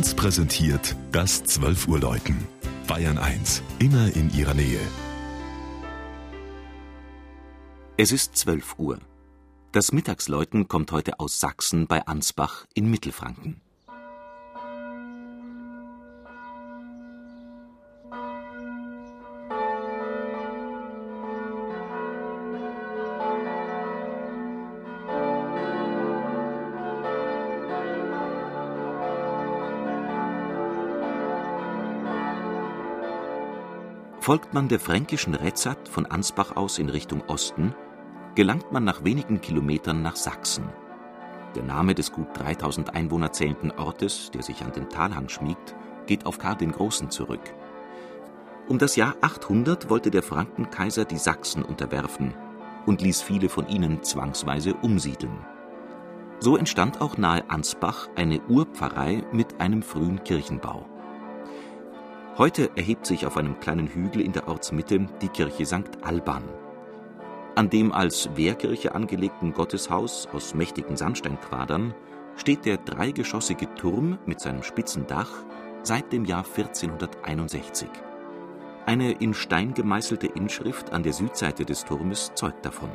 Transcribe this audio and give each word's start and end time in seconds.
1 0.00 0.14
präsentiert 0.14 0.96
das 1.12 1.44
12 1.44 1.86
Uhr 1.86 2.00
Läuten. 2.00 2.48
Bayern 2.86 3.18
1, 3.18 3.62
immer 3.80 4.10
in 4.16 4.32
ihrer 4.34 4.54
Nähe. 4.54 4.80
Es 7.98 8.10
ist 8.10 8.34
12 8.34 8.78
Uhr. 8.78 8.98
Das 9.72 9.92
Mittagsläuten 9.92 10.68
kommt 10.68 10.90
heute 10.92 11.20
aus 11.20 11.38
Sachsen 11.38 11.86
bei 11.86 12.06
Ansbach 12.06 12.64
in 12.72 12.90
Mittelfranken. 12.90 13.60
Folgt 34.20 34.52
man 34.52 34.68
der 34.68 34.80
fränkischen 34.80 35.34
Retzat 35.34 35.88
von 35.88 36.04
Ansbach 36.04 36.54
aus 36.54 36.78
in 36.78 36.90
Richtung 36.90 37.22
Osten, 37.26 37.74
gelangt 38.34 38.70
man 38.70 38.84
nach 38.84 39.02
wenigen 39.02 39.40
Kilometern 39.40 40.02
nach 40.02 40.16
Sachsen. 40.16 40.68
Der 41.54 41.62
Name 41.62 41.94
des 41.94 42.12
gut 42.12 42.26
3000 42.34 42.94
Einwohner 42.94 43.32
zählenden 43.32 43.70
Ortes, 43.70 44.30
der 44.30 44.42
sich 44.42 44.62
an 44.62 44.72
den 44.72 44.90
Talhang 44.90 45.30
schmiegt, 45.30 45.74
geht 46.06 46.26
auf 46.26 46.38
Karl 46.38 46.56
den 46.56 46.72
Großen 46.72 47.10
zurück. 47.10 47.40
Um 48.68 48.76
das 48.76 48.94
Jahr 48.94 49.14
800 49.22 49.88
wollte 49.88 50.10
der 50.10 50.22
Frankenkaiser 50.22 51.06
die 51.06 51.16
Sachsen 51.16 51.64
unterwerfen 51.64 52.34
und 52.84 53.00
ließ 53.00 53.22
viele 53.22 53.48
von 53.48 53.68
ihnen 53.68 54.02
zwangsweise 54.02 54.74
umsiedeln. 54.74 55.46
So 56.40 56.58
entstand 56.58 57.00
auch 57.00 57.16
nahe 57.16 57.48
Ansbach 57.48 58.10
eine 58.16 58.42
Urpfarrei 58.50 59.24
mit 59.32 59.62
einem 59.62 59.82
frühen 59.82 60.22
Kirchenbau. 60.24 60.89
Heute 62.40 62.70
erhebt 62.74 63.04
sich 63.04 63.26
auf 63.26 63.36
einem 63.36 63.60
kleinen 63.60 63.86
Hügel 63.86 64.22
in 64.22 64.32
der 64.32 64.48
Ortsmitte 64.48 65.06
die 65.20 65.28
Kirche 65.28 65.66
St. 65.66 65.98
Alban. 66.00 66.42
An 67.54 67.68
dem 67.68 67.92
als 67.92 68.30
Wehrkirche 68.34 68.94
angelegten 68.94 69.52
Gotteshaus 69.52 70.26
aus 70.32 70.54
mächtigen 70.54 70.96
Sandsteinquadern 70.96 71.94
steht 72.36 72.64
der 72.64 72.78
dreigeschossige 72.78 73.74
Turm 73.74 74.18
mit 74.24 74.40
seinem 74.40 74.62
spitzen 74.62 75.06
Dach 75.06 75.28
seit 75.82 76.14
dem 76.14 76.24
Jahr 76.24 76.46
1461. 76.46 77.90
Eine 78.86 79.12
in 79.12 79.34
Stein 79.34 79.74
gemeißelte 79.74 80.28
Inschrift 80.28 80.94
an 80.94 81.02
der 81.02 81.12
Südseite 81.12 81.66
des 81.66 81.84
Turmes 81.84 82.32
zeugt 82.36 82.64
davon. 82.64 82.88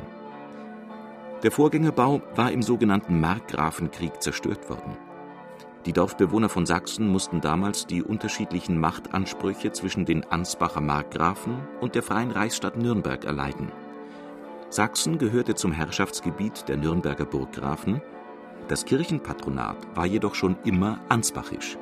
Der 1.44 1.52
Vorgängerbau 1.52 2.20
war 2.34 2.50
im 2.50 2.62
sogenannten 2.62 3.20
Markgrafenkrieg 3.20 4.20
zerstört 4.20 4.68
worden. 4.68 4.96
Die 5.86 5.92
Dorfbewohner 5.92 6.48
von 6.48 6.66
Sachsen 6.66 7.06
mussten 7.06 7.40
damals 7.40 7.86
die 7.86 8.02
unterschiedlichen 8.02 8.76
Machtansprüche 8.80 9.70
zwischen 9.70 10.04
den 10.04 10.24
Ansbacher 10.24 10.80
Markgrafen 10.80 11.58
und 11.80 11.94
der 11.94 12.02
Freien 12.02 12.32
Reichsstadt 12.32 12.76
Nürnberg 12.76 13.24
erleiden. 13.24 13.70
Sachsen 14.68 15.16
gehörte 15.18 15.54
zum 15.54 15.70
Herrschaftsgebiet 15.70 16.68
der 16.68 16.76
Nürnberger 16.76 17.24
Burggrafen, 17.24 18.02
das 18.66 18.84
Kirchenpatronat 18.84 19.76
war 19.94 20.06
jedoch 20.06 20.34
schon 20.34 20.56
immer 20.64 20.98
ansbachisch. 21.08 21.78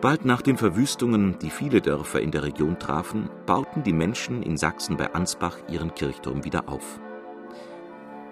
Bald 0.00 0.24
nach 0.24 0.40
den 0.40 0.56
Verwüstungen, 0.56 1.36
die 1.40 1.50
viele 1.50 1.80
Dörfer 1.80 2.20
in 2.20 2.30
der 2.30 2.44
Region 2.44 2.78
trafen, 2.78 3.28
bauten 3.44 3.82
die 3.82 3.92
Menschen 3.92 4.44
in 4.44 4.56
Sachsen 4.56 4.96
bei 4.96 5.12
Ansbach 5.14 5.58
ihren 5.68 5.92
Kirchturm 5.94 6.44
wieder 6.44 6.68
auf 6.68 7.00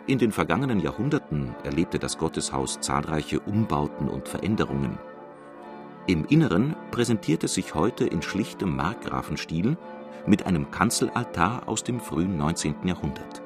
in 0.06 0.18
den 0.18 0.32
vergangenen 0.32 0.80
Jahrhunderten 0.80 1.54
erlebte 1.64 1.98
das 1.98 2.18
Gotteshaus 2.18 2.78
zahlreiche 2.80 3.40
Umbauten 3.40 4.08
und 4.08 4.28
Veränderungen. 4.28 4.98
Im 6.06 6.26
Inneren 6.26 6.76
präsentiert 6.90 7.44
es 7.44 7.54
sich 7.54 7.74
heute 7.74 8.04
in 8.04 8.20
schlichtem 8.20 8.76
Markgrafenstil 8.76 9.78
mit 10.26 10.44
einem 10.44 10.70
Kanzelaltar 10.70 11.66
aus 11.66 11.84
dem 11.84 12.00
frühen 12.00 12.36
19. 12.36 12.74
Jahrhundert. 12.84 13.42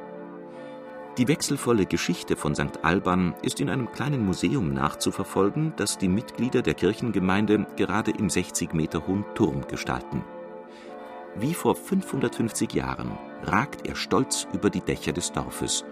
Die 1.16 1.28
wechselvolle 1.28 1.86
Geschichte 1.86 2.34
von 2.34 2.56
St. 2.56 2.82
Alban 2.82 3.34
ist 3.42 3.60
in 3.60 3.70
einem 3.70 3.90
kleinen 3.92 4.25
Museum 4.25 4.72
nachzuverfolgen, 4.72 5.72
das 5.76 5.98
die 5.98 6.08
Mitglieder 6.08 6.62
der 6.62 6.75
Kirchengemeinde 6.75 7.66
gerade 7.76 8.10
im 8.10 8.30
60 8.30 8.72
Meter 8.72 9.06
hohen 9.06 9.25
Turm 9.34 9.66
gestalten. 9.69 10.25
Wie 11.36 11.54
vor 11.54 11.76
550 11.76 12.72
Jahren 12.72 13.16
ragt 13.44 13.86
er 13.86 13.94
stolz 13.94 14.48
über 14.52 14.70
die 14.70 14.80
Dächer 14.80 15.12
des 15.12 15.30
Dorfes 15.30 15.84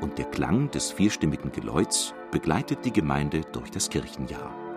und 0.00 0.18
der 0.18 0.26
Klang 0.26 0.70
des 0.70 0.90
vierstimmigen 0.92 1.52
Geläuts 1.52 2.14
begleitet 2.30 2.84
die 2.84 2.92
Gemeinde 2.92 3.42
durch 3.52 3.70
das 3.70 3.90
Kirchenjahr 3.90 4.69